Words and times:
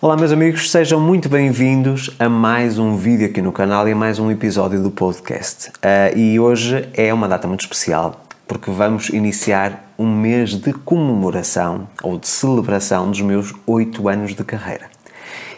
Olá 0.00 0.16
meus 0.16 0.32
amigos, 0.32 0.70
sejam 0.70 1.00
muito 1.00 1.28
bem-vindos 1.28 2.10
a 2.18 2.28
mais 2.28 2.78
um 2.78 2.96
vídeo 2.96 3.26
aqui 3.26 3.40
no 3.40 3.52
canal 3.52 3.88
e 3.88 3.92
a 3.92 3.96
mais 3.96 4.18
um 4.18 4.30
episódio 4.30 4.82
do 4.82 4.90
podcast. 4.90 5.68
Uh, 5.68 6.18
e 6.18 6.38
hoje 6.38 6.88
é 6.94 7.14
uma 7.14 7.28
data 7.28 7.46
muito 7.46 7.60
especial 7.60 8.20
porque 8.46 8.70
vamos 8.70 9.08
iniciar 9.10 9.94
um 9.96 10.06
mês 10.06 10.50
de 10.50 10.72
comemoração 10.72 11.88
ou 12.02 12.18
de 12.18 12.26
celebração 12.26 13.08
dos 13.08 13.20
meus 13.20 13.54
8 13.66 14.08
anos 14.08 14.34
de 14.34 14.44
carreira. 14.44 14.90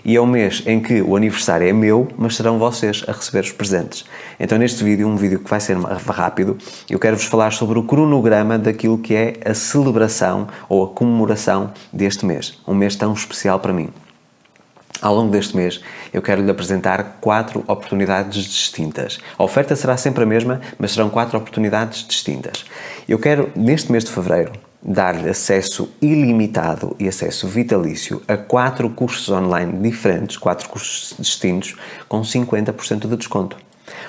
E 0.05 0.15
é 0.15 0.21
um 0.21 0.27
mês 0.27 0.63
em 0.67 0.81
que 0.81 1.01
o 1.03 1.17
aniversário 1.17 1.67
é 1.67 1.73
meu, 1.73 2.07
mas 2.17 2.37
serão 2.37 2.59
vocês 2.59 3.05
a 3.09 3.13
receber 3.13 3.41
os 3.41 3.51
presentes. 3.51 4.05
Então, 4.39 4.57
neste 4.57 4.85
vídeo, 4.85 5.09
um 5.09 5.17
vídeo 5.17 5.41
que 5.41 5.51
vai 5.51 5.59
ser 5.59 5.77
rápido, 5.77 6.57
eu 6.89 6.99
quero-vos 6.99 7.25
falar 7.25 7.53
sobre 7.53 7.79
o 7.79 7.83
cronograma 7.83 8.57
daquilo 8.57 8.99
que 8.99 9.15
é 9.15 9.35
a 9.45 9.55
celebração 9.55 10.47
ou 10.69 10.85
a 10.85 10.89
comemoração 10.89 11.73
deste 11.93 12.25
mês. 12.25 12.61
Um 12.69 12.75
mês 12.75 12.95
tão 12.95 13.13
especial 13.13 13.59
para 13.59 13.73
mim. 13.73 13.89
Ao 15.01 15.15
longo 15.15 15.31
deste 15.31 15.55
mês, 15.55 15.81
eu 16.13 16.23
quero 16.23 16.43
lhe 16.43 16.51
apresentar 16.51 17.19
quatro 17.21 17.63
oportunidades 17.67 18.45
distintas. 18.45 19.19
A 19.37 19.45
oferta 19.45 19.77
será 19.77 19.97
sempre 19.97 20.23
a 20.23 20.27
mesma, 20.27 20.61
mas 20.79 20.93
serão 20.93 21.11
quatro 21.11 21.37
oportunidades 21.37 22.07
distintas. 22.07 22.65
Eu 23.09 23.19
quero, 23.19 23.51
neste 23.55 23.93
mês 23.93 24.05
de 24.05 24.11
fevereiro, 24.11 24.53
dar-lhe 24.83 25.29
acesso 25.29 25.91
ilimitado 26.01 26.97
e 26.99 27.09
acesso 27.09 27.47
vitalício 27.47 28.23
a 28.27 28.37
quatro 28.37 28.89
cursos 28.89 29.29
online 29.29 29.81
diferentes, 29.83 30.37
quatro 30.37 30.69
cursos 30.69 31.15
distintos, 31.19 31.77
com 32.09 32.23
50% 32.23 33.09
de 33.09 33.17
desconto. 33.17 33.57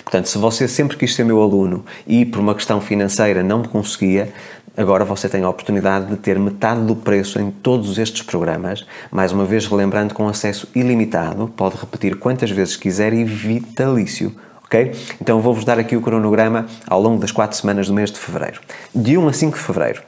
Portanto, 0.04 0.28
se 0.30 0.38
você 0.38 0.68
sempre 0.68 0.98
quis 0.98 1.14
ser 1.14 1.24
meu 1.24 1.42
aluno 1.42 1.86
e 2.06 2.26
por 2.26 2.40
uma 2.40 2.56
questão 2.56 2.80
financeira 2.80 3.44
não 3.44 3.64
conseguia, 3.64 4.34
Agora 4.78 5.04
você 5.04 5.28
tem 5.28 5.42
a 5.42 5.50
oportunidade 5.50 6.06
de 6.06 6.18
ter 6.18 6.38
metade 6.38 6.82
do 6.82 6.96
preço 6.96 7.40
em 7.40 7.50
todos 7.50 7.98
estes 7.98 8.22
programas, 8.22 8.86
mais 9.10 9.32
uma 9.32 9.44
vez 9.44 9.66
relembrando 9.66 10.14
com 10.14 10.28
acesso 10.28 10.68
ilimitado, 10.76 11.48
pode 11.48 11.78
repetir 11.78 12.16
quantas 12.18 12.52
vezes 12.52 12.76
quiser 12.76 13.12
e 13.12 13.24
vitalício. 13.24 14.36
ok? 14.64 14.92
Então 15.20 15.42
vou-vos 15.42 15.66
dar 15.66 15.80
aqui 15.80 15.96
o 15.96 16.02
cronograma 16.02 16.68
ao 16.86 17.02
longo 17.02 17.20
das 17.20 17.32
quatro 17.32 17.58
semanas 17.58 17.88
do 17.88 17.94
mês 17.96 18.12
de 18.12 18.20
fevereiro. 18.20 18.62
De 18.94 19.18
1 19.18 19.28
a 19.28 19.34
5 19.34 19.58
de 19.58 19.64
fevereiro, 19.64 20.04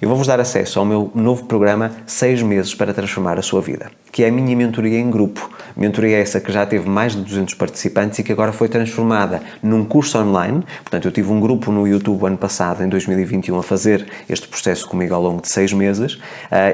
eu 0.00 0.08
vou-vos 0.08 0.28
dar 0.28 0.38
acesso 0.38 0.78
ao 0.78 0.84
meu 0.84 1.10
novo 1.12 1.44
programa 1.46 1.90
6 2.06 2.42
meses 2.42 2.76
para 2.76 2.94
transformar 2.94 3.40
a 3.40 3.42
sua 3.42 3.60
vida, 3.60 3.90
que 4.16 4.24
é 4.24 4.28
a 4.28 4.32
minha 4.32 4.56
mentoria 4.56 4.98
em 4.98 5.10
grupo. 5.10 5.50
Mentoria 5.76 6.16
essa 6.16 6.40
que 6.40 6.50
já 6.50 6.64
teve 6.64 6.88
mais 6.88 7.14
de 7.14 7.20
200 7.20 7.52
participantes 7.52 8.18
e 8.18 8.22
que 8.22 8.32
agora 8.32 8.50
foi 8.50 8.66
transformada 8.66 9.42
num 9.62 9.84
curso 9.84 10.18
online. 10.18 10.64
Portanto, 10.82 11.04
eu 11.04 11.12
tive 11.12 11.30
um 11.30 11.38
grupo 11.38 11.70
no 11.70 11.86
YouTube 11.86 12.24
ano 12.24 12.38
passado, 12.38 12.82
em 12.82 12.88
2021, 12.88 13.58
a 13.58 13.62
fazer 13.62 14.06
este 14.26 14.48
processo 14.48 14.88
comigo 14.88 15.14
ao 15.14 15.20
longo 15.20 15.42
de 15.42 15.50
6 15.50 15.74
meses 15.74 16.14
uh, 16.14 16.20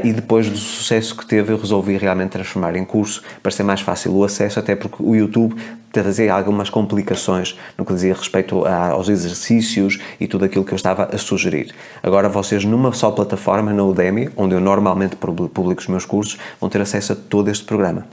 e 0.04 0.12
depois 0.12 0.48
do 0.48 0.56
sucesso 0.56 1.16
que 1.16 1.26
teve, 1.26 1.52
eu 1.52 1.58
resolvi 1.58 1.96
realmente 1.96 2.30
transformar 2.30 2.76
em 2.76 2.84
curso 2.84 3.20
para 3.42 3.50
ser 3.50 3.64
mais 3.64 3.80
fácil 3.80 4.14
o 4.14 4.22
acesso, 4.22 4.60
até 4.60 4.76
porque 4.76 5.02
o 5.02 5.16
YouTube 5.16 5.56
trazer 5.92 6.30
algumas 6.30 6.70
complicações 6.70 7.56
no 7.76 7.84
que 7.84 7.92
dizia 7.92 8.14
respeito 8.14 8.64
aos 8.66 9.08
exercícios 9.08 9.98
e 10.18 10.26
tudo 10.26 10.46
aquilo 10.46 10.64
que 10.64 10.72
eu 10.72 10.76
estava 10.76 11.04
a 11.12 11.18
sugerir. 11.18 11.72
Agora 12.02 12.28
vocês 12.28 12.64
numa 12.64 12.92
só 12.92 13.10
plataforma, 13.10 13.72
na 13.72 13.84
Udemy, 13.84 14.30
onde 14.36 14.54
eu 14.54 14.60
normalmente 14.60 15.16
publico 15.16 15.80
os 15.80 15.88
meus 15.88 16.06
cursos, 16.06 16.38
vão 16.58 16.70
ter 16.70 16.80
acesso 16.80 17.12
a 17.12 17.16
todo 17.32 17.50
este 17.50 17.64
programa. 17.64 18.06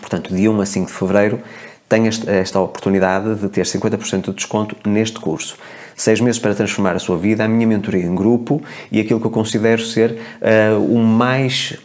Portanto, 0.00 0.32
de 0.32 0.48
1 0.48 0.60
a 0.60 0.64
5 0.64 0.86
de 0.86 0.92
Fevereiro, 0.92 1.40
tem 1.88 2.06
esta 2.06 2.60
oportunidade 2.60 3.34
de 3.34 3.48
ter 3.48 3.64
50% 3.64 4.26
de 4.26 4.32
desconto 4.32 4.76
neste 4.88 5.18
curso. 5.18 5.56
Seis 5.96 6.20
meses 6.20 6.38
para 6.38 6.54
transformar 6.54 6.94
a 6.94 7.00
sua 7.00 7.18
vida, 7.18 7.44
a 7.44 7.48
minha 7.48 7.66
mentoria 7.66 8.04
em 8.04 8.14
grupo 8.14 8.62
e 8.92 9.00
aquilo 9.00 9.18
que 9.18 9.26
eu 9.26 9.30
considero 9.32 9.82
ser 9.82 10.12
uh, 10.40 10.78
o 10.78 11.00
mais 11.00 11.76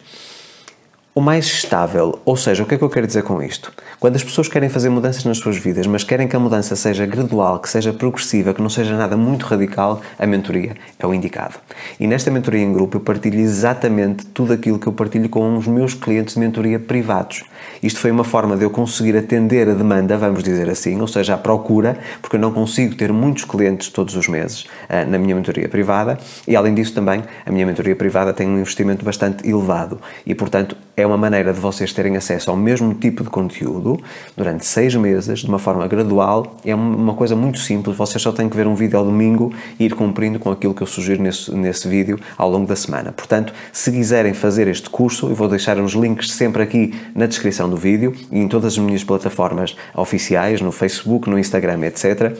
o 1.15 1.21
mais 1.21 1.45
estável. 1.45 2.19
Ou 2.25 2.35
seja, 2.35 2.63
o 2.63 2.65
que 2.65 2.75
é 2.75 2.77
que 2.77 2.83
eu 2.83 2.89
quero 2.89 3.05
dizer 3.05 3.23
com 3.23 3.41
isto? 3.41 3.71
Quando 3.99 4.15
as 4.15 4.23
pessoas 4.23 4.47
querem 4.47 4.67
fazer 4.67 4.89
mudanças 4.89 5.23
nas 5.23 5.37
suas 5.37 5.57
vidas, 5.57 5.85
mas 5.85 6.03
querem 6.03 6.27
que 6.27 6.35
a 6.35 6.39
mudança 6.39 6.75
seja 6.75 7.05
gradual, 7.05 7.59
que 7.59 7.69
seja 7.69 7.93
progressiva, 7.93 8.53
que 8.53 8.61
não 8.61 8.69
seja 8.69 8.97
nada 8.97 9.15
muito 9.15 9.45
radical, 9.45 10.01
a 10.17 10.25
mentoria 10.25 10.75
é 10.97 11.05
o 11.05 11.13
indicado. 11.13 11.55
E 11.99 12.07
nesta 12.07 12.31
mentoria 12.31 12.61
em 12.61 12.73
grupo 12.73 12.97
eu 12.97 13.01
partilho 13.01 13.39
exatamente 13.39 14.25
tudo 14.25 14.53
aquilo 14.53 14.79
que 14.79 14.87
eu 14.87 14.93
partilho 14.93 15.29
com 15.29 15.55
os 15.55 15.67
meus 15.67 15.93
clientes 15.93 16.33
de 16.33 16.39
mentoria 16.39 16.79
privados. 16.79 17.43
Isto 17.81 17.99
foi 17.99 18.11
uma 18.11 18.23
forma 18.23 18.57
de 18.57 18.63
eu 18.63 18.69
conseguir 18.69 19.15
atender 19.15 19.69
a 19.69 19.73
demanda, 19.73 20.17
vamos 20.17 20.43
dizer 20.43 20.69
assim, 20.69 20.99
ou 20.99 21.07
seja, 21.07 21.35
a 21.35 21.37
procura, 21.37 21.97
porque 22.21 22.35
eu 22.35 22.39
não 22.39 22.51
consigo 22.51 22.95
ter 22.95 23.13
muitos 23.13 23.45
clientes 23.45 23.89
todos 23.89 24.15
os 24.15 24.27
meses 24.27 24.63
uh, 24.63 25.09
na 25.09 25.19
minha 25.19 25.35
mentoria 25.35 25.69
privada 25.69 26.17
e, 26.47 26.55
além 26.55 26.73
disso, 26.73 26.93
também 26.93 27.23
a 27.45 27.51
minha 27.51 27.65
mentoria 27.65 27.95
privada 27.95 28.33
tem 28.33 28.47
um 28.47 28.59
investimento 28.59 29.05
bastante 29.05 29.47
elevado 29.47 29.99
e, 30.25 30.33
portanto, 30.33 30.75
é 30.95 31.05
uma 31.05 31.17
maneira 31.17 31.51
de 31.53 31.59
vocês 31.59 31.91
terem 31.91 32.15
acesso 32.15 32.51
ao 32.51 32.57
mesmo 32.57 32.93
tipo 32.93 33.23
de 33.23 33.29
conteúdo 33.29 33.99
durante 34.37 34.65
seis 34.65 34.95
meses, 34.95 35.39
de 35.39 35.47
uma 35.47 35.59
forma 35.59 35.87
gradual. 35.87 36.57
É 36.63 36.73
uma 36.75 37.13
coisa 37.13 37.35
muito 37.35 37.59
simples, 37.59 37.97
vocês 37.97 38.21
só 38.21 38.31
têm 38.31 38.47
que 38.47 38.55
ver 38.55 38.67
um 38.67 38.75
vídeo 38.75 38.97
ao 38.97 39.05
domingo 39.05 39.53
e 39.79 39.85
ir 39.85 39.95
cumprindo 39.95 40.39
com 40.39 40.51
aquilo 40.51 40.73
que 40.73 40.83
eu 40.83 40.87
sugiro 40.87 41.21
nesse, 41.21 41.53
nesse 41.55 41.87
vídeo 41.87 42.19
ao 42.37 42.49
longo 42.49 42.67
da 42.67 42.75
semana. 42.75 43.11
Portanto, 43.11 43.53
se 43.71 43.91
quiserem 43.91 44.33
fazer 44.33 44.67
este 44.67 44.89
curso, 44.89 45.27
eu 45.27 45.35
vou 45.35 45.47
deixar 45.47 45.79
os 45.79 45.93
links 45.93 46.31
sempre 46.31 46.61
aqui 46.61 46.93
na 47.15 47.25
descrição 47.25 47.69
do 47.69 47.77
vídeo 47.77 48.13
e 48.31 48.39
em 48.39 48.47
todas 48.47 48.73
as 48.73 48.77
minhas 48.77 49.03
plataformas 49.03 49.75
oficiais, 49.95 50.61
no 50.61 50.71
Facebook, 50.71 51.29
no 51.29 51.39
Instagram, 51.39 51.85
etc. 51.85 52.35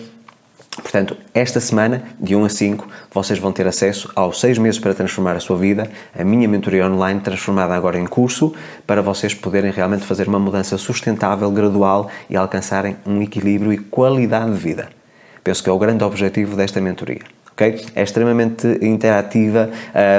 Portanto, 0.81 1.15
esta 1.33 1.59
semana, 1.59 2.03
de 2.19 2.35
1 2.35 2.45
a 2.45 2.49
5, 2.49 2.87
vocês 3.11 3.37
vão 3.37 3.51
ter 3.51 3.67
acesso 3.67 4.11
aos 4.15 4.39
6 4.39 4.57
meses 4.57 4.79
para 4.79 4.93
transformar 4.93 5.35
a 5.35 5.39
sua 5.39 5.57
vida, 5.57 5.89
a 6.17 6.23
minha 6.23 6.47
mentoria 6.47 6.87
online 6.87 7.19
transformada 7.19 7.75
agora 7.75 7.99
em 7.99 8.05
curso, 8.05 8.53
para 8.87 9.01
vocês 9.01 9.33
poderem 9.33 9.71
realmente 9.71 10.05
fazer 10.05 10.27
uma 10.27 10.39
mudança 10.39 10.77
sustentável, 10.77 11.49
gradual 11.51 12.09
e 12.29 12.35
alcançarem 12.35 12.97
um 13.05 13.21
equilíbrio 13.21 13.71
e 13.71 13.77
qualidade 13.77 14.51
de 14.51 14.57
vida. 14.57 14.89
Penso 15.43 15.63
que 15.63 15.69
é 15.69 15.73
o 15.73 15.77
grande 15.77 16.03
objetivo 16.03 16.55
desta 16.55 16.81
mentoria. 16.81 17.21
Okay? 17.53 17.85
É 17.95 18.03
extremamente 18.03 18.67
interativa, 18.81 19.69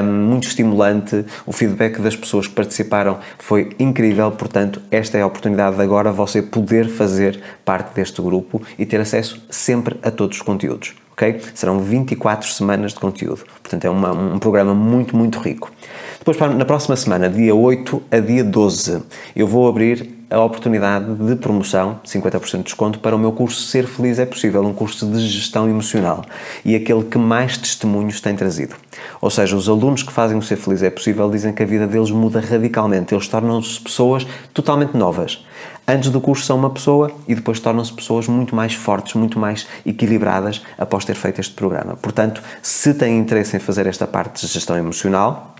muito 0.02 0.46
estimulante. 0.46 1.24
O 1.46 1.52
feedback 1.52 2.00
das 2.00 2.16
pessoas 2.16 2.46
que 2.46 2.54
participaram 2.54 3.18
foi 3.38 3.70
incrível, 3.78 4.30
portanto, 4.30 4.80
esta 4.90 5.18
é 5.18 5.22
a 5.22 5.26
oportunidade 5.26 5.76
de 5.76 5.82
agora 5.82 6.12
você 6.12 6.40
poder 6.40 6.88
fazer 6.88 7.40
parte 7.64 7.94
deste 7.94 8.22
grupo 8.22 8.62
e 8.78 8.86
ter 8.86 9.00
acesso 9.00 9.44
sempre 9.50 9.98
a 10.02 10.10
todos 10.10 10.36
os 10.36 10.42
conteúdos. 10.42 10.94
Okay? 11.12 11.40
Serão 11.54 11.78
24 11.78 12.48
semanas 12.48 12.92
de 12.92 12.98
conteúdo, 13.00 13.44
portanto, 13.62 13.84
é 13.84 13.90
uma, 13.90 14.12
um 14.12 14.38
programa 14.38 14.74
muito, 14.74 15.16
muito 15.16 15.38
rico. 15.38 15.70
Depois, 16.18 16.36
na 16.56 16.64
próxima 16.64 16.96
semana, 16.96 17.28
dia 17.28 17.54
8 17.54 18.02
a 18.10 18.18
dia 18.18 18.42
12, 18.42 19.02
eu 19.36 19.46
vou 19.46 19.68
abrir 19.68 20.23
a 20.34 20.44
oportunidade 20.44 21.14
de 21.14 21.36
promoção, 21.36 22.00
50% 22.04 22.58
de 22.58 22.62
desconto, 22.64 22.98
para 22.98 23.14
o 23.14 23.18
meu 23.18 23.32
curso 23.32 23.62
Ser 23.62 23.86
Feliz 23.86 24.18
é 24.18 24.26
Possível, 24.26 24.62
um 24.62 24.74
curso 24.74 25.06
de 25.06 25.18
gestão 25.26 25.68
emocional 25.68 26.24
e 26.64 26.74
aquele 26.74 27.04
que 27.04 27.16
mais 27.16 27.56
testemunhos 27.56 28.20
tem 28.20 28.34
trazido. 28.34 28.74
Ou 29.20 29.30
seja, 29.30 29.56
os 29.56 29.68
alunos 29.68 30.02
que 30.02 30.12
fazem 30.12 30.36
o 30.36 30.42
Ser 30.42 30.56
Feliz 30.56 30.82
é 30.82 30.90
Possível 30.90 31.30
dizem 31.30 31.52
que 31.52 31.62
a 31.62 31.66
vida 31.66 31.86
deles 31.86 32.10
muda 32.10 32.40
radicalmente, 32.40 33.14
eles 33.14 33.28
tornam-se 33.28 33.80
pessoas 33.80 34.26
totalmente 34.52 34.96
novas. 34.96 35.44
Antes 35.86 36.10
do 36.10 36.20
curso 36.20 36.44
são 36.44 36.56
uma 36.56 36.70
pessoa 36.70 37.10
e 37.28 37.34
depois 37.34 37.60
tornam-se 37.60 37.92
pessoas 37.92 38.26
muito 38.26 38.56
mais 38.56 38.74
fortes, 38.74 39.14
muito 39.14 39.38
mais 39.38 39.66
equilibradas 39.84 40.62
após 40.78 41.04
ter 41.04 41.14
feito 41.14 41.40
este 41.40 41.54
programa. 41.54 41.94
Portanto, 41.96 42.42
se 42.62 42.94
têm 42.94 43.18
interesse 43.18 43.56
em 43.56 43.60
fazer 43.60 43.86
esta 43.86 44.06
parte 44.06 44.40
de 44.40 44.52
gestão 44.52 44.76
emocional, 44.76 45.53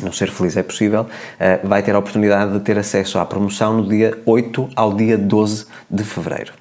não 0.00 0.12
ser 0.12 0.30
feliz 0.30 0.56
é 0.56 0.62
possível, 0.62 1.06
eh, 1.38 1.60
vai 1.62 1.82
ter 1.82 1.94
a 1.94 1.98
oportunidade 1.98 2.52
de 2.52 2.60
ter 2.60 2.78
acesso 2.78 3.18
à 3.18 3.26
promoção 3.26 3.76
no 3.76 3.88
dia 3.88 4.18
8 4.24 4.70
ao 4.74 4.94
dia 4.94 5.18
12 5.18 5.66
de 5.90 6.02
fevereiro. 6.02 6.52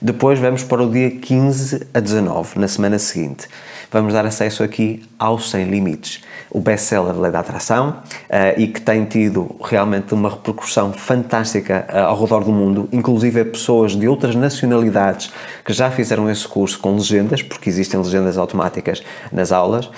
Depois 0.00 0.38
vamos 0.38 0.62
para 0.62 0.82
o 0.82 0.90
dia 0.90 1.10
15 1.10 1.86
a 1.92 1.98
19, 1.98 2.58
na 2.58 2.68
semana 2.68 2.98
seguinte. 2.98 3.48
Vamos 3.90 4.12
dar 4.12 4.26
acesso 4.26 4.62
aqui 4.62 5.02
ao 5.18 5.38
Sem 5.38 5.64
Limites, 5.64 6.22
o 6.50 6.60
best-seller 6.60 7.18
Lei 7.18 7.30
da 7.30 7.40
Atração 7.40 7.90
uh, 7.90 8.60
e 8.60 8.66
que 8.66 8.80
tem 8.80 9.04
tido 9.04 9.54
realmente 9.62 10.12
uma 10.12 10.28
repercussão 10.28 10.92
fantástica 10.92 11.86
uh, 11.88 11.98
ao 11.98 12.20
redor 12.20 12.44
do 12.44 12.52
mundo, 12.52 12.88
inclusive 12.92 13.44
pessoas 13.44 13.96
de 13.96 14.08
outras 14.08 14.34
nacionalidades 14.34 15.32
que 15.64 15.72
já 15.72 15.90
fizeram 15.90 16.30
esse 16.30 16.46
curso 16.46 16.78
com 16.78 16.94
legendas, 16.94 17.42
porque 17.42 17.68
existem 17.68 18.00
legendas 18.00 18.36
automáticas 18.36 19.02
nas 19.30 19.52
aulas, 19.52 19.86
uh, 19.86 19.92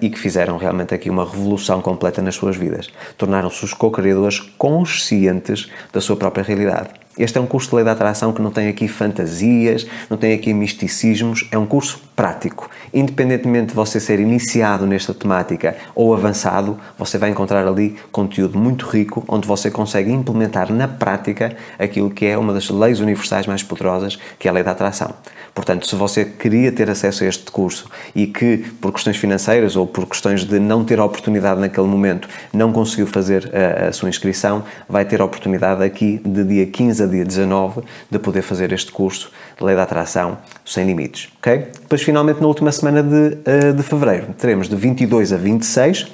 e 0.00 0.08
que 0.10 0.18
fizeram 0.18 0.56
realmente 0.56 0.94
aqui 0.94 1.10
uma 1.10 1.24
revolução 1.24 1.80
completa 1.80 2.22
nas 2.22 2.34
suas 2.34 2.56
vidas. 2.56 2.88
Tornaram-se 3.16 3.64
os 3.64 3.74
co-criadores 3.74 4.40
conscientes 4.56 5.70
da 5.92 6.00
sua 6.00 6.16
própria 6.16 6.44
realidade. 6.44 6.90
Este 7.18 7.36
é 7.36 7.40
um 7.40 7.46
curso 7.46 7.70
de 7.70 7.76
lei 7.76 7.84
da 7.84 7.92
atração 7.92 8.32
que 8.32 8.40
não 8.40 8.52
tem 8.52 8.68
aqui 8.68 8.86
fantasias, 8.86 9.86
não 10.08 10.16
tem 10.16 10.32
aqui 10.32 10.54
misticismos, 10.54 11.48
é 11.50 11.58
um 11.58 11.66
curso 11.66 12.00
prático. 12.14 12.70
Independentemente 12.94 13.68
de 13.68 13.74
você 13.74 13.98
ser 13.98 14.20
iniciado 14.20 14.86
nesta 14.86 15.12
temática 15.12 15.76
ou 15.96 16.14
avançado, 16.14 16.78
você 16.96 17.18
vai 17.18 17.30
encontrar 17.30 17.66
ali 17.66 17.96
conteúdo 18.12 18.56
muito 18.56 18.86
rico 18.86 19.24
onde 19.26 19.48
você 19.48 19.68
consegue 19.68 20.12
implementar 20.12 20.72
na 20.72 20.86
prática 20.86 21.56
aquilo 21.76 22.08
que 22.08 22.24
é 22.24 22.38
uma 22.38 22.52
das 22.52 22.70
leis 22.70 23.00
universais 23.00 23.48
mais 23.48 23.64
poderosas, 23.64 24.16
que 24.38 24.46
é 24.46 24.50
a 24.50 24.54
lei 24.54 24.62
da 24.62 24.70
atração. 24.70 25.12
Portanto, 25.58 25.88
se 25.88 25.96
você 25.96 26.24
queria 26.24 26.70
ter 26.70 26.88
acesso 26.88 27.24
a 27.24 27.26
este 27.26 27.50
curso 27.50 27.90
e 28.14 28.28
que, 28.28 28.58
por 28.80 28.92
questões 28.92 29.16
financeiras 29.16 29.74
ou 29.74 29.88
por 29.88 30.06
questões 30.06 30.44
de 30.44 30.60
não 30.60 30.84
ter 30.84 31.00
oportunidade 31.00 31.60
naquele 31.60 31.88
momento, 31.88 32.28
não 32.52 32.72
conseguiu 32.72 33.08
fazer 33.08 33.50
a, 33.52 33.88
a 33.88 33.92
sua 33.92 34.08
inscrição, 34.08 34.62
vai 34.88 35.04
ter 35.04 35.20
a 35.20 35.24
oportunidade 35.24 35.82
aqui 35.82 36.20
de 36.24 36.44
dia 36.44 36.64
15 36.64 37.02
a 37.02 37.06
dia 37.06 37.24
19 37.24 37.82
de 38.08 38.18
poder 38.20 38.42
fazer 38.42 38.70
este 38.70 38.92
curso 38.92 39.32
de 39.58 39.64
Lei 39.64 39.74
da 39.74 39.82
Atração 39.82 40.38
sem 40.64 40.86
limites, 40.86 41.28
ok? 41.38 41.66
Depois, 41.80 42.02
finalmente, 42.02 42.40
na 42.40 42.46
última 42.46 42.70
semana 42.70 43.02
de, 43.02 43.38
eh, 43.44 43.72
de 43.72 43.82
fevereiro, 43.82 44.28
teremos 44.38 44.68
de 44.68 44.76
22 44.76 45.32
a 45.32 45.36
26 45.36 46.06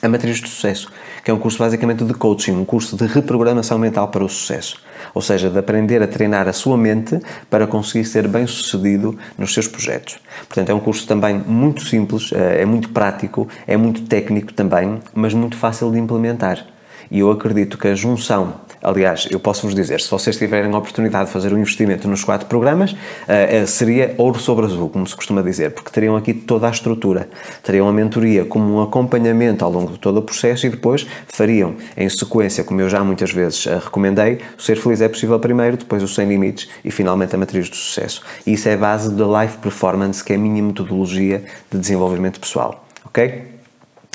a 0.00 0.08
Matriz 0.08 0.40
do 0.40 0.48
Sucesso, 0.48 0.88
que 1.24 1.30
é 1.30 1.34
um 1.34 1.38
curso 1.38 1.58
basicamente 1.58 2.04
de 2.04 2.14
coaching, 2.14 2.52
um 2.52 2.64
curso 2.64 2.96
de 2.96 3.06
reprogramação 3.06 3.78
mental 3.78 4.08
para 4.08 4.24
o 4.24 4.28
sucesso. 4.28 4.76
Ou 5.14 5.22
seja, 5.22 5.50
de 5.50 5.58
aprender 5.58 6.02
a 6.02 6.06
treinar 6.06 6.48
a 6.48 6.52
sua 6.52 6.76
mente 6.76 7.20
para 7.48 7.66
conseguir 7.66 8.04
ser 8.04 8.26
bem 8.28 8.46
sucedido 8.46 9.16
nos 9.36 9.52
seus 9.54 9.68
projetos. 9.68 10.18
Portanto, 10.48 10.70
é 10.70 10.74
um 10.74 10.80
curso 10.80 11.06
também 11.06 11.38
muito 11.38 11.84
simples, 11.84 12.30
eh, 12.32 12.62
é 12.62 12.64
muito 12.64 12.88
prático, 12.90 13.48
é 13.66 13.76
muito 13.76 14.02
técnico 14.02 14.52
também, 14.52 15.00
mas 15.14 15.34
muito 15.34 15.56
fácil 15.56 15.90
de 15.90 15.98
implementar. 15.98 16.66
E 17.10 17.18
eu 17.18 17.30
acredito 17.30 17.76
que 17.76 17.88
a 17.88 17.94
junção 17.94 18.54
Aliás, 18.82 19.28
eu 19.30 19.38
posso 19.38 19.62
vos 19.62 19.76
dizer, 19.76 20.00
se 20.00 20.10
vocês 20.10 20.36
tiverem 20.36 20.72
a 20.72 20.76
oportunidade 20.76 21.26
de 21.26 21.32
fazer 21.32 21.54
um 21.54 21.58
investimento 21.58 22.08
nos 22.08 22.24
quatro 22.24 22.48
programas, 22.48 22.90
uh, 22.92 23.66
seria 23.66 24.12
ouro 24.18 24.40
sobre 24.40 24.66
azul, 24.66 24.88
como 24.88 25.06
se 25.06 25.14
costuma 25.14 25.40
dizer, 25.40 25.70
porque 25.70 25.90
teriam 25.90 26.16
aqui 26.16 26.34
toda 26.34 26.66
a 26.66 26.70
estrutura. 26.70 27.28
Teriam 27.62 27.88
a 27.88 27.92
mentoria 27.92 28.44
como 28.44 28.74
um 28.74 28.82
acompanhamento 28.82 29.64
ao 29.64 29.70
longo 29.70 29.92
de 29.92 29.98
todo 30.00 30.16
o 30.16 30.22
processo 30.22 30.66
e 30.66 30.70
depois 30.70 31.06
fariam 31.28 31.76
em 31.96 32.08
sequência, 32.08 32.64
como 32.64 32.80
eu 32.80 32.88
já 32.88 33.04
muitas 33.04 33.30
vezes 33.30 33.66
uh, 33.66 33.78
recomendei, 33.78 34.40
o 34.58 34.62
Ser 34.62 34.76
Feliz 34.76 35.00
é 35.00 35.08
Possível 35.08 35.38
primeiro, 35.38 35.76
depois 35.76 36.02
o 36.02 36.08
Sem 36.08 36.26
Limites 36.26 36.68
e 36.84 36.90
finalmente 36.90 37.36
a 37.36 37.38
Matriz 37.38 37.70
do 37.70 37.76
Sucesso. 37.76 38.22
E 38.44 38.54
isso 38.54 38.68
é 38.68 38.74
a 38.74 38.76
base 38.76 39.14
da 39.14 39.42
Life 39.42 39.58
Performance, 39.58 40.24
que 40.24 40.32
é 40.32 40.36
a 40.36 40.38
minha 40.38 40.62
metodologia 40.62 41.44
de 41.70 41.78
desenvolvimento 41.78 42.40
pessoal. 42.40 42.84
Ok? 43.04 43.61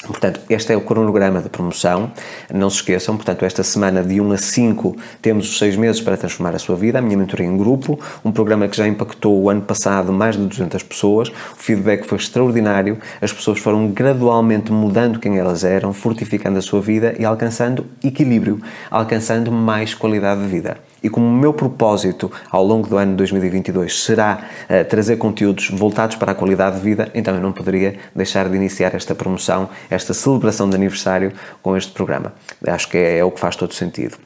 Portanto, 0.06 0.40
este 0.48 0.72
é 0.72 0.78
o 0.78 0.82
cronograma 0.82 1.42
de 1.42 1.50
promoção. 1.50 2.12
Não 2.54 2.70
se 2.70 2.78
esqueçam, 2.78 3.16
portanto, 3.16 3.44
esta 3.44 3.64
semana 3.64 4.04
de 4.04 4.22
1 4.22 4.32
a 4.32 4.38
5 4.38 4.96
temos 5.22 5.50
os 5.50 5.58
6 5.58 5.76
meses 5.76 6.00
para 6.00 6.16
transformar 6.16 6.56
a 6.56 6.60
sua 6.60 6.76
vida, 6.76 7.00
a 7.00 7.02
minha 7.02 7.18
mentoria 7.18 7.48
em 7.48 7.58
grupo, 7.58 8.00
um 8.24 8.32
programa 8.32 8.68
que 8.68 8.78
já 8.78 8.88
impactou 8.88 9.42
o 9.42 9.50
ano 9.50 9.64
passado 9.64 10.14
mais 10.14 10.38
de 10.38 10.46
200 10.46 10.84
pessoas, 10.84 11.30
o 11.30 11.56
feedback 11.56 12.06
foi 12.06 12.20
extraordinário, 12.20 13.00
as 13.20 13.34
pessoas 13.34 13.58
foram 13.60 13.88
gradualmente 13.88 14.72
mudando 14.72 15.20
quem 15.20 15.40
elas 15.40 15.64
eram, 15.64 15.92
fortificando 15.92 16.60
a 16.60 16.62
sua 16.62 16.80
vida 16.80 17.16
e 17.18 17.26
alcançando 17.26 17.88
equilíbrio, 18.04 18.62
alcançando 18.92 19.52
mais 19.52 19.96
qualidade 19.96 20.42
de 20.44 20.48
vida. 20.48 20.78
E 21.04 21.10
como 21.10 21.28
o 21.28 21.32
meu 21.32 21.54
propósito 21.54 22.32
ao 22.50 22.64
longo 22.64 22.88
do 22.88 22.98
ano 22.98 23.12
de 23.12 23.18
2022 23.18 24.04
será 24.04 24.40
uh, 24.70 24.86
trazer 24.86 25.18
conteúdos 25.18 25.70
voltados 25.70 26.16
para 26.16 26.32
a 26.32 26.36
qualidade 26.36 26.78
de 26.78 26.82
vida, 26.82 27.10
então 27.14 27.36
eu 27.36 27.42
não 27.42 27.52
poderia 27.52 27.98
deixar 28.16 28.50
de 28.50 28.56
iniciar 28.56 28.94
esta 28.96 29.14
promoção, 29.14 29.70
esta 29.90 30.14
celebração 30.14 30.70
de 30.70 30.76
aniversário 30.76 31.32
com 31.62 31.76
este 31.76 31.92
programa. 31.92 32.34
Acho 32.66 32.90
que 32.90 32.98
é, 32.98 33.20
é 33.20 33.24
o 33.24 33.32
que 33.32 33.40
faz 33.40 33.56
todo 33.56 33.74
sentido. 33.74 34.18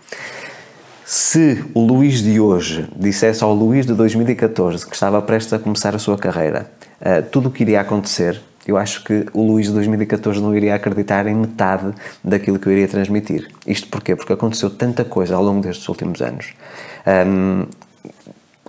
Se 1.05 1.65
o 1.73 1.81
Luís 1.81 2.21
de 2.21 2.39
hoje 2.39 2.87
dissesse 2.95 3.43
ao 3.43 3.53
Luís 3.53 3.85
de 3.85 3.93
2014 3.93 4.87
que 4.87 4.93
estava 4.93 5.21
prestes 5.21 5.51
a 5.51 5.59
começar 5.59 5.93
a 5.93 5.99
sua 5.99 6.17
carreira 6.17 6.71
uh, 7.01 7.21
tudo 7.29 7.49
o 7.49 7.51
que 7.51 7.63
iria 7.63 7.81
acontecer, 7.81 8.41
eu 8.67 8.77
acho 8.77 9.03
que 9.03 9.25
o 9.33 9.41
Luís 9.41 9.67
de 9.67 9.73
2014 9.73 10.39
não 10.39 10.55
iria 10.55 10.75
acreditar 10.75 11.25
em 11.27 11.35
metade 11.35 11.93
daquilo 12.23 12.59
que 12.59 12.67
eu 12.67 12.73
iria 12.73 12.87
transmitir. 12.87 13.49
Isto 13.65 13.87
porquê? 13.87 14.15
Porque 14.15 14.33
aconteceu 14.33 14.69
tanta 14.69 15.03
coisa 15.03 15.35
ao 15.35 15.43
longo 15.43 15.61
destes 15.61 15.87
últimos 15.89 16.21
anos. 16.21 16.53
Um, 17.27 17.65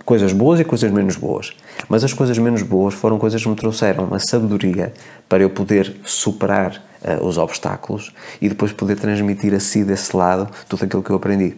coisas 0.03 0.33
boas 0.33 0.59
e 0.59 0.63
coisas 0.63 0.91
menos 0.91 1.15
boas. 1.15 1.53
Mas 1.87 2.03
as 2.03 2.13
coisas 2.13 2.37
menos 2.37 2.61
boas 2.63 2.93
foram 2.93 3.19
coisas 3.19 3.41
que 3.41 3.49
me 3.49 3.55
trouxeram 3.55 4.13
a 4.13 4.19
sabedoria 4.19 4.93
para 5.29 5.43
eu 5.43 5.49
poder 5.49 5.95
superar 6.03 6.83
uh, 7.03 7.25
os 7.25 7.37
obstáculos 7.37 8.11
e 8.41 8.49
depois 8.49 8.71
poder 8.71 8.95
transmitir 8.95 9.53
a 9.53 9.59
si 9.59 9.83
desse 9.83 10.15
lado 10.15 10.49
tudo 10.67 10.85
aquilo 10.85 11.03
que 11.03 11.09
eu 11.09 11.15
aprendi. 11.15 11.55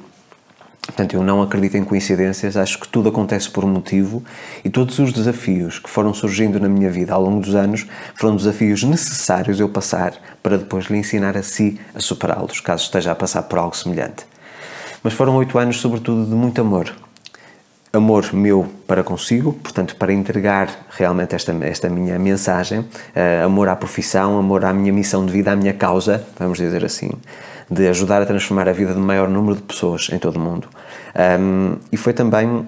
Portanto, 0.85 1.15
eu 1.15 1.23
não 1.23 1.41
acredito 1.41 1.75
em 1.77 1.83
coincidências, 1.83 2.55
acho 2.55 2.79
que 2.79 2.87
tudo 2.87 3.09
acontece 3.09 3.49
por 3.49 3.65
um 3.65 3.67
motivo 3.67 4.23
e 4.63 4.69
todos 4.69 4.99
os 4.99 5.11
desafios 5.11 5.79
que 5.79 5.89
foram 5.89 6.13
surgindo 6.13 6.59
na 6.59 6.69
minha 6.69 6.91
vida 6.91 7.13
ao 7.13 7.21
longo 7.21 7.41
dos 7.41 7.55
anos 7.55 7.87
foram 8.13 8.35
desafios 8.35 8.83
necessários 8.83 9.59
eu 9.59 9.67
passar 9.67 10.13
para 10.43 10.57
depois 10.57 10.85
lhe 10.85 10.97
ensinar 10.97 11.35
a 11.35 11.41
si 11.41 11.79
a 11.93 11.99
superá-los, 11.99 12.59
caso 12.59 12.83
esteja 12.83 13.11
a 13.11 13.15
passar 13.15 13.43
por 13.43 13.57
algo 13.57 13.75
semelhante. 13.75 14.25
Mas 15.01 15.13
foram 15.13 15.35
oito 15.37 15.57
anos, 15.57 15.81
sobretudo, 15.81 16.25
de 16.25 16.35
muito 16.35 16.61
amor. 16.61 16.91
Amor 17.91 18.33
meu 18.33 18.67
para 18.85 19.03
consigo, 19.03 19.53
portanto, 19.53 19.95
para 19.95 20.13
entregar 20.13 20.69
realmente 20.89 21.33
esta, 21.33 21.51
esta 21.63 21.89
minha 21.89 22.19
mensagem, 22.19 22.79
uh, 22.79 23.45
amor 23.45 23.69
à 23.69 23.75
profissão, 23.75 24.37
amor 24.37 24.65
à 24.65 24.73
minha 24.73 24.91
missão 24.91 25.25
de 25.25 25.31
vida, 25.31 25.51
à 25.51 25.55
minha 25.55 25.73
causa, 25.73 26.25
vamos 26.37 26.57
dizer 26.57 26.83
assim 26.85 27.11
de 27.69 27.87
ajudar 27.87 28.21
a 28.21 28.25
transformar 28.25 28.69
a 28.69 28.71
vida 28.71 28.93
de 28.93 28.99
maior 28.99 29.27
número 29.27 29.55
de 29.55 29.61
pessoas 29.61 30.09
em 30.11 30.19
todo 30.19 30.35
o 30.37 30.39
mundo. 30.39 30.67
Um, 31.39 31.77
e 31.91 31.97
foi 31.97 32.13
também. 32.13 32.67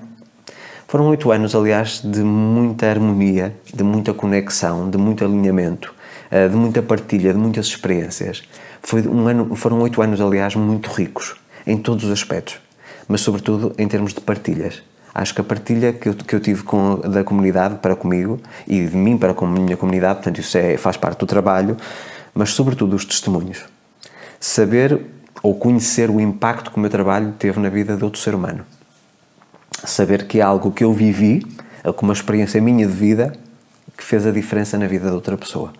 Foram 0.87 1.07
oito 1.09 1.31
anos, 1.31 1.53
aliás, 1.53 2.01
de 2.01 2.21
muita 2.21 2.89
harmonia, 2.89 3.53
de 3.73 3.83
muita 3.83 4.13
conexão, 4.13 4.89
de 4.89 4.97
muito 4.97 5.25
alinhamento, 5.25 5.93
uh, 6.31 6.49
de 6.49 6.55
muita 6.55 6.81
partilha, 6.81 7.33
de 7.33 7.39
muitas 7.39 7.67
experiências. 7.67 8.43
Foi 8.81 9.05
um 9.05 9.27
ano, 9.27 9.55
foram 9.55 9.81
oito 9.81 10.01
anos, 10.01 10.21
aliás, 10.21 10.55
muito 10.55 10.89
ricos, 10.89 11.35
em 11.65 11.77
todos 11.77 12.05
os 12.05 12.11
aspectos, 12.11 12.59
mas 13.07 13.21
sobretudo 13.21 13.75
em 13.77 13.87
termos 13.87 14.13
de 14.13 14.21
partilhas. 14.21 14.81
Acho 15.13 15.33
que 15.33 15.41
a 15.41 15.43
partilha 15.43 15.91
que 15.91 16.09
eu, 16.09 16.13
que 16.13 16.35
eu 16.35 16.39
tive 16.39 16.63
com, 16.63 16.99
da 16.99 17.23
comunidade 17.23 17.79
para 17.79 17.95
comigo 17.95 18.39
e 18.67 18.85
de 18.85 18.95
mim 18.95 19.17
para 19.17 19.33
com 19.33 19.45
a 19.45 19.49
minha 19.49 19.75
comunidade, 19.75 20.15
portanto, 20.15 20.39
isso 20.39 20.57
é, 20.57 20.77
faz 20.77 20.95
parte 20.95 21.19
do 21.19 21.25
trabalho, 21.25 21.75
mas 22.33 22.51
sobretudo 22.51 22.95
os 22.95 23.03
testemunhos 23.03 23.65
saber 24.39 24.99
ou 25.43 25.55
conhecer 25.55 26.09
o 26.09 26.19
impacto 26.19 26.71
que 26.71 26.77
o 26.77 26.79
meu 26.79 26.89
trabalho 26.89 27.33
teve 27.37 27.59
na 27.59 27.69
vida 27.69 27.95
de 27.95 28.03
outro 28.03 28.19
ser 28.19 28.35
humano. 28.35 28.65
Saber 29.83 30.25
que 30.25 30.39
é 30.39 30.41
algo 30.41 30.71
que 30.71 30.83
eu 30.83 30.93
vivi, 30.93 31.45
como 31.95 32.09
uma 32.09 32.13
experiência 32.13 32.61
minha 32.61 32.87
de 32.87 32.93
vida, 32.93 33.33
que 33.95 34.03
fez 34.03 34.25
a 34.25 34.31
diferença 34.31 34.77
na 34.77 34.87
vida 34.87 35.07
de 35.07 35.13
outra 35.13 35.37
pessoa. 35.37 35.71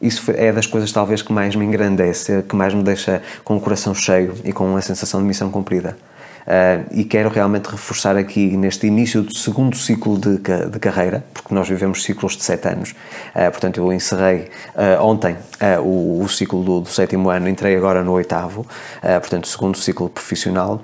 Isso 0.00 0.30
é 0.32 0.52
das 0.52 0.66
coisas 0.66 0.92
talvez 0.92 1.22
que 1.22 1.32
mais 1.32 1.56
me 1.56 1.64
engrandece, 1.64 2.44
que 2.48 2.54
mais 2.54 2.74
me 2.74 2.82
deixa 2.82 3.22
com 3.42 3.56
o 3.56 3.60
coração 3.60 3.94
cheio 3.94 4.34
e 4.44 4.52
com 4.52 4.68
uma 4.68 4.82
sensação 4.82 5.20
de 5.20 5.26
missão 5.26 5.50
cumprida. 5.50 5.96
Uh, 6.44 6.84
e 6.92 7.04
quero 7.04 7.30
realmente 7.30 7.70
reforçar 7.70 8.16
aqui 8.16 8.54
neste 8.56 8.86
início 8.86 9.22
do 9.22 9.34
segundo 9.34 9.76
ciclo 9.76 10.18
de, 10.18 10.36
de 10.38 10.78
carreira, 10.78 11.24
porque 11.32 11.54
nós 11.54 11.66
vivemos 11.66 12.02
ciclos 12.02 12.36
de 12.36 12.42
sete 12.42 12.68
anos. 12.68 12.90
Uh, 12.90 13.50
portanto, 13.50 13.78
eu 13.78 13.92
encerrei 13.92 14.50
uh, 14.74 15.02
ontem 15.02 15.36
o, 15.82 16.22
o, 16.22 16.28
ciclo 16.28 16.62
do, 16.62 16.80
do, 16.82 16.88
sétimo 16.88 17.30
ano, 17.30 17.48
entrei 17.48 17.74
agora 17.76 18.04
no 18.04 18.12
oitavo, 18.12 18.66
portanto, 19.00 19.48
segundo 19.48 19.78
ciclo 19.78 20.10
profissional. 20.10 20.82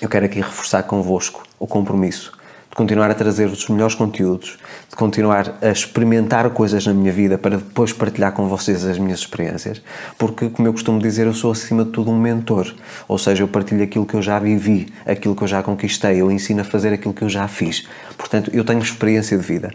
Eu 0.00 0.08
quero 0.08 0.24
aqui 0.24 0.40
reforçar 0.40 0.82
convosco 0.84 1.42
o 1.58 1.66
compromisso 1.66 2.35
de 2.76 2.78
continuar 2.78 3.10
a 3.10 3.14
trazer 3.14 3.46
os 3.46 3.66
melhores 3.68 3.94
conteúdos, 3.94 4.58
de 4.90 4.94
continuar 4.94 5.56
a 5.62 5.70
experimentar 5.70 6.50
coisas 6.50 6.84
na 6.84 6.92
minha 6.92 7.10
vida 7.10 7.38
para 7.38 7.56
depois 7.56 7.90
partilhar 7.90 8.32
com 8.32 8.46
vocês 8.48 8.84
as 8.84 8.98
minhas 8.98 9.20
experiências, 9.20 9.80
porque, 10.18 10.50
como 10.50 10.68
eu 10.68 10.74
costumo 10.74 11.00
dizer, 11.00 11.26
eu 11.26 11.32
sou 11.32 11.52
acima 11.52 11.86
de 11.86 11.90
tudo 11.90 12.10
um 12.10 12.18
mentor, 12.18 12.74
ou 13.08 13.16
seja, 13.16 13.42
eu 13.42 13.48
partilho 13.48 13.82
aquilo 13.82 14.04
que 14.04 14.12
eu 14.12 14.20
já 14.20 14.38
vivi, 14.38 14.92
aquilo 15.06 15.34
que 15.34 15.42
eu 15.42 15.48
já 15.48 15.62
conquistei, 15.62 16.20
eu 16.20 16.30
ensino 16.30 16.60
a 16.60 16.64
fazer 16.64 16.92
aquilo 16.92 17.14
que 17.14 17.22
eu 17.22 17.30
já 17.30 17.48
fiz. 17.48 17.88
Portanto, 18.18 18.50
eu 18.52 18.62
tenho 18.62 18.82
experiência 18.82 19.38
de 19.38 19.42
vida. 19.42 19.72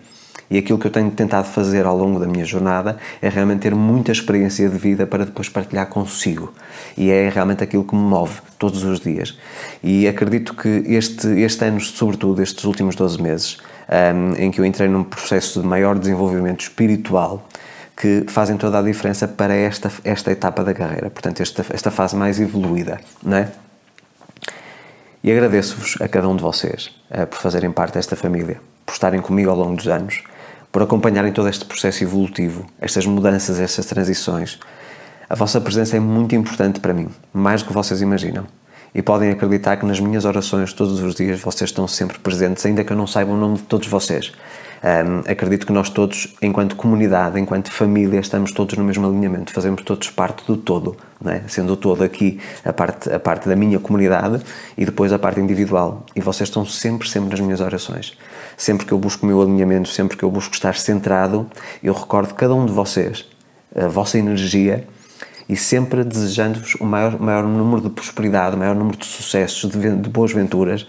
E 0.52 0.58
aquilo 0.58 0.78
que 0.78 0.86
eu 0.86 0.92
tenho 0.92 1.10
tentado 1.10 1.48
fazer 1.48 1.86
ao 1.86 1.98
longo 1.98 2.20
da 2.20 2.28
minha 2.28 2.44
jornada 2.44 2.98
é 3.22 3.30
realmente 3.30 3.62
ter 3.62 3.74
muita 3.74 4.12
experiência 4.12 4.68
de 4.68 4.78
vida 4.78 5.08
para 5.08 5.24
depois 5.24 5.48
partilhar 5.48 5.88
consigo. 5.88 6.54
E 6.98 7.10
é 7.10 7.30
realmente 7.30 7.64
aquilo 7.64 7.86
que 7.86 7.96
me 7.96 8.02
move 8.02 8.42
todos 8.60 8.84
os 8.84 9.00
dias. 9.00 9.40
E 9.82 10.10
acredito 10.10 10.54
que 10.54 10.84
este, 10.88 11.26
este 11.40 11.64
ano, 11.64 11.80
sobretudo 11.80 12.44
estes 12.44 12.66
últimos 12.66 12.98
12 12.98 13.22
meses, 13.22 13.58
um, 13.90 14.36
em 14.36 14.52
que 14.52 14.60
eu 14.60 14.66
entrei 14.66 14.90
num 14.90 15.06
processo 15.06 15.62
de 15.62 15.66
maior 15.66 15.98
desenvolvimento 15.98 16.60
espiritual, 16.60 17.48
que 17.96 18.26
fazem 18.28 18.58
toda 18.58 18.78
a 18.78 18.82
diferença 18.82 19.30
para 19.30 19.54
esta, 19.54 19.90
esta 20.04 20.32
etapa 20.32 20.66
da 20.66 20.74
carreira, 20.74 21.10
portanto, 21.10 21.40
esta, 21.42 21.66
esta 21.70 21.92
fase 21.92 22.16
mais 22.16 22.42
evoluída, 22.42 23.00
não 23.24 23.38
é? 23.38 23.52
E 25.24 25.32
agradeço-vos 25.32 26.02
a 26.02 26.08
cada 26.08 26.28
um 26.28 26.36
de 26.36 26.42
vocês 26.42 26.92
uh, 27.12 27.28
por 27.28 27.38
fazerem 27.38 27.72
parte 27.72 27.94
desta 27.94 28.16
família, 28.16 28.60
por 28.86 28.94
estarem 28.94 29.22
comigo 29.22 29.50
ao 29.50 29.56
longo 29.56 29.76
dos 29.76 29.88
anos 29.88 30.24
por 30.72 30.82
acompanharem 30.82 31.34
todo 31.34 31.50
este 31.50 31.66
processo 31.66 32.04
evolutivo, 32.04 32.66
estas 32.80 33.06
mudanças, 33.06 33.60
estas 33.60 33.86
transições. 33.86 34.60
A 35.30 35.36
vossa 35.36 35.60
presença 35.60 35.98
é 35.98 36.00
muito 36.00 36.36
importante 36.36 36.80
para 36.80 36.94
mim, 36.94 37.10
mais 37.34 37.62
do 37.62 37.68
que 37.68 37.74
vocês 37.74 38.02
imaginam. 38.02 38.46
E 38.94 39.02
podem 39.02 39.30
acreditar 39.30 39.78
que 39.78 39.86
nas 39.86 40.00
minhas 40.00 40.26
orações 40.26 40.74
todos 40.74 41.02
os 41.02 41.16
dias 41.16 41.40
vocês 41.40 41.70
estão 41.70 41.88
sempre 41.88 42.20
presentes, 42.20 42.66
ainda 42.66 42.84
que 42.84 42.92
eu 42.92 42.98
não 42.98 43.08
saiba 43.08 43.32
o 43.32 43.38
nome 43.38 43.58
de 43.58 43.64
todos 43.64 43.88
vocês. 43.88 44.34
Um, 44.84 45.32
acredito 45.32 45.68
que 45.68 45.72
nós 45.72 45.90
todos, 45.90 46.36
enquanto 46.42 46.76
comunidade, 46.76 47.40
enquanto 47.40 47.72
família, 47.72 48.20
estamos 48.20 48.52
todos 48.52 48.76
no 48.76 48.84
mesmo 48.84 49.08
alinhamento, 49.08 49.54
fazemos 49.54 49.84
todos 49.84 50.10
parte 50.10 50.44
do 50.46 50.58
todo, 50.58 50.98
é? 51.24 51.42
sendo 51.48 51.74
o 51.74 51.78
todo 51.78 52.04
aqui 52.04 52.40
a 52.66 52.74
parte, 52.74 53.14
a 53.14 53.20
parte 53.20 53.48
da 53.48 53.56
minha 53.56 53.80
comunidade 53.80 54.44
e 54.76 54.84
depois 54.84 55.14
a 55.14 55.20
parte 55.20 55.40
individual. 55.40 56.04
E 56.16 56.20
vocês 56.20 56.50
estão 56.50 56.66
sempre, 56.66 57.08
sempre 57.08 57.30
nas 57.30 57.40
minhas 57.40 57.62
orações. 57.62 58.18
Sempre 58.62 58.86
que 58.86 58.92
eu 58.92 59.00
busco 59.00 59.26
o 59.26 59.28
meu 59.28 59.42
alinhamento, 59.42 59.90
sempre 59.90 60.16
que 60.16 60.22
eu 60.22 60.30
busco 60.30 60.54
estar 60.54 60.76
centrado, 60.76 61.50
eu 61.82 61.96
recordo 61.96 62.36
cada 62.36 62.54
um 62.54 62.64
de 62.64 62.72
vocês, 62.72 63.26
a 63.76 63.88
vossa 63.88 64.20
energia 64.20 64.88
e 65.50 65.58
sempre 65.58 66.04
desejando-vos 66.04 66.76
o 66.76 66.86
maior, 66.86 67.20
maior 67.20 67.44
número 67.44 67.82
de 67.82 67.90
prosperidade, 67.90 68.56
o 68.56 68.60
maior 68.60 68.76
número 68.76 69.00
de 69.00 69.08
sucessos, 69.08 69.68
de, 69.68 69.96
de 69.96 70.08
boas 70.12 70.32
venturas, 70.32 70.86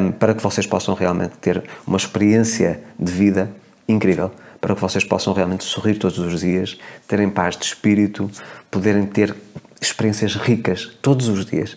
um, 0.00 0.10
para 0.10 0.34
que 0.34 0.42
vocês 0.42 0.66
possam 0.66 0.92
realmente 0.92 1.36
ter 1.40 1.62
uma 1.86 1.96
experiência 1.96 2.82
de 2.98 3.12
vida 3.12 3.48
incrível, 3.86 4.32
para 4.60 4.74
que 4.74 4.80
vocês 4.80 5.04
possam 5.04 5.32
realmente 5.32 5.62
sorrir 5.62 5.94
todos 6.00 6.18
os 6.18 6.40
dias, 6.40 6.76
terem 7.06 7.30
paz 7.30 7.56
de 7.56 7.64
espírito, 7.64 8.28
poderem 8.72 9.06
ter 9.06 9.36
experiências 9.80 10.34
ricas 10.34 10.98
todos 11.00 11.28
os 11.28 11.46
dias 11.46 11.76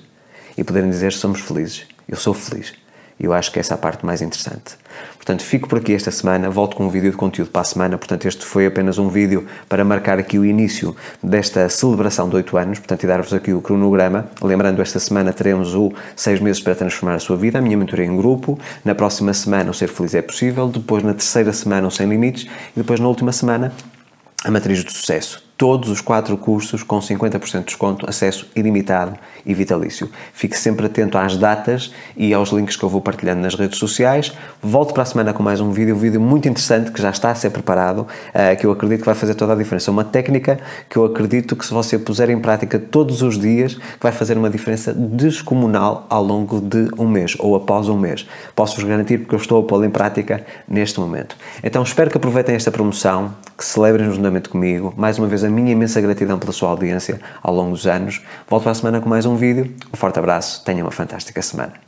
e 0.57 0.63
poderem 0.63 0.89
dizer 0.89 1.13
somos 1.13 1.41
felizes, 1.41 1.85
eu 2.09 2.17
sou 2.17 2.33
feliz. 2.33 2.86
Eu 3.19 3.33
acho 3.33 3.51
que 3.51 3.59
essa 3.59 3.73
é 3.73 3.75
a 3.75 3.77
parte 3.77 4.05
mais 4.05 4.21
interessante. 4.21 4.77
Portanto, 5.15 5.43
fico 5.43 5.67
por 5.67 5.79
aqui 5.79 5.93
esta 5.93 6.11
semana, 6.11 6.49
volto 6.49 6.75
com 6.75 6.85
um 6.85 6.89
vídeo 6.89 7.11
de 7.11 7.17
conteúdo 7.17 7.49
para 7.49 7.61
a 7.61 7.65
semana. 7.65 7.97
Portanto, 7.97 8.27
este 8.27 8.45
foi 8.45 8.65
apenas 8.65 8.97
um 8.97 9.09
vídeo 9.09 9.47
para 9.67 9.83
marcar 9.83 10.19
aqui 10.19 10.37
o 10.37 10.45
início 10.45 10.95
desta 11.21 11.67
celebração 11.67 12.29
de 12.29 12.35
8 12.35 12.57
anos, 12.57 12.79
portanto, 12.79 13.03
e 13.03 13.07
dar-vos 13.07 13.33
aqui 13.33 13.53
o 13.53 13.61
cronograma. 13.61 14.29
Lembrando, 14.41 14.81
esta 14.81 14.99
semana 14.99 15.33
teremos 15.33 15.73
o 15.73 15.91
6 16.15 16.39
meses 16.39 16.61
para 16.61 16.75
transformar 16.75 17.15
a 17.15 17.19
sua 17.19 17.35
vida, 17.35 17.59
a 17.59 17.61
minha 17.61 17.75
mentoria 17.75 18.05
em 18.05 18.15
grupo. 18.15 18.57
Na 18.85 18.93
próxima 18.93 19.33
semana, 19.33 19.71
o 19.71 19.73
Ser 19.73 19.89
Feliz 19.89 20.13
é 20.13 20.21
Possível. 20.21 20.67
Depois, 20.67 21.03
na 21.03 21.13
terceira 21.13 21.51
semana, 21.51 21.87
o 21.87 21.91
Sem 21.91 22.07
Limites. 22.07 22.43
E 22.75 22.79
depois, 22.79 22.99
na 22.99 23.07
última 23.07 23.31
semana, 23.31 23.73
a 24.43 24.51
Matriz 24.51 24.83
do 24.83 24.91
Sucesso 24.91 25.46
todos 25.57 25.89
os 25.89 25.99
quatro 25.99 26.37
cursos 26.37 26.83
com 26.83 26.99
50% 26.99 27.59
de 27.59 27.65
desconto, 27.65 28.07
acesso 28.07 28.47
ilimitado 28.55 29.17
e 29.43 29.53
vitalício. 29.53 30.09
Fique 30.31 30.57
sempre 30.57 30.85
atento 30.85 31.17
às 31.17 31.35
datas 31.35 31.91
e 32.15 32.33
aos 32.33 32.49
links 32.49 32.75
que 32.75 32.83
eu 32.83 32.89
vou 32.89 33.01
partilhando 33.01 33.41
nas 33.41 33.55
redes 33.55 33.79
sociais. 33.79 34.31
Volto 34.61 34.93
para 34.93 35.01
a 35.01 35.05
semana 35.05 35.33
com 35.33 35.41
mais 35.41 35.59
um 35.59 35.71
vídeo, 35.71 35.95
um 35.95 35.97
vídeo 35.97 36.21
muito 36.21 36.47
interessante 36.47 36.91
que 36.91 37.01
já 37.01 37.09
está 37.09 37.31
a 37.31 37.35
ser 37.35 37.49
preparado, 37.49 38.01
uh, 38.01 38.55
que 38.59 38.67
eu 38.67 38.71
acredito 38.71 38.99
que 38.99 39.05
vai 39.07 39.15
fazer 39.15 39.33
toda 39.33 39.53
a 39.53 39.55
diferença. 39.55 39.89
Uma 39.89 40.03
técnica 40.03 40.59
que 40.87 40.97
eu 40.97 41.05
acredito 41.05 41.55
que 41.55 41.65
se 41.65 41.73
você 41.73 41.97
puser 41.97 42.29
em 42.29 42.39
prática 42.39 42.77
todos 42.77 43.23
os 43.23 43.39
dias, 43.39 43.79
vai 43.99 44.11
fazer 44.11 44.37
uma 44.37 44.51
diferença 44.51 44.93
descomunal 44.93 46.05
ao 46.07 46.23
longo 46.23 46.61
de 46.61 46.87
um 46.99 47.07
mês 47.07 47.35
ou 47.39 47.55
após 47.55 47.89
um 47.89 47.97
mês. 47.97 48.27
Posso-vos 48.55 48.83
garantir 48.83 49.19
porque 49.19 49.33
eu 49.33 49.39
estou 49.39 49.59
a 49.59 49.63
pô-la 49.63 49.87
em 49.87 49.89
prática 49.89 50.45
neste 50.67 50.99
momento. 50.99 51.35
Então 51.63 51.81
espero 51.81 52.11
que 52.11 52.17
aproveitem 52.17 52.53
esta 52.53 52.71
promoção, 52.71 53.33
que 53.57 53.65
celebrem 53.65 54.11
juntamente 54.11 54.49
comigo. 54.49 54.93
Mais 54.95 55.17
uma 55.17 55.27
vez 55.27 55.46
a 55.47 55.51
minha 55.51 55.71
imensa 55.71 55.99
gratidão 56.01 56.37
pela 56.37 56.51
sua 56.51 56.69
audiência 56.69 57.19
ao 57.41 57.53
longo 57.53 57.71
dos 57.71 57.87
anos. 57.87 58.21
Volto 58.47 58.63
para 58.63 58.71
a 58.71 58.75
semana 58.75 59.01
com 59.01 59.09
mais 59.09 59.25
um 59.25 59.35
vídeo. 59.35 59.73
Um 59.93 59.97
forte 59.97 60.19
abraço, 60.19 60.63
tenha 60.63 60.83
uma 60.83 60.91
fantástica 60.91 61.41
semana. 61.41 61.86